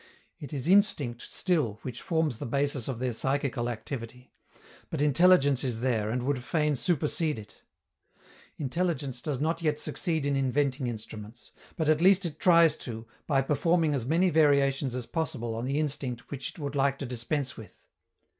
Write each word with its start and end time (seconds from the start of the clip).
It 0.39 0.51
is 0.51 0.67
instinct 0.67 1.21
still 1.31 1.77
which 1.83 2.01
forms 2.01 2.39
the 2.39 2.47
basis 2.47 2.87
of 2.87 2.97
their 2.97 3.13
psychical 3.13 3.69
activity; 3.69 4.33
but 4.89 4.99
intelligence 4.99 5.63
is 5.63 5.81
there, 5.81 6.09
and 6.09 6.23
would 6.23 6.43
fain 6.43 6.75
supersede 6.75 7.37
it. 7.37 7.61
Intelligence 8.57 9.21
does 9.21 9.39
not 9.39 9.61
yet 9.61 9.77
succeed 9.77 10.25
in 10.25 10.35
inventing 10.35 10.87
instruments; 10.87 11.51
but 11.75 11.87
at 11.87 12.01
least 12.01 12.25
it 12.25 12.39
tries 12.39 12.75
to, 12.77 13.05
by 13.27 13.43
performing 13.43 13.93
as 13.93 14.03
many 14.07 14.31
variations 14.31 14.95
as 14.95 15.05
possible 15.05 15.53
on 15.53 15.65
the 15.65 15.79
instinct 15.79 16.31
which 16.31 16.49
it 16.49 16.57
would 16.57 16.73
like 16.73 16.97
to 16.97 17.05
dispense 17.05 17.55
with. 17.55 17.83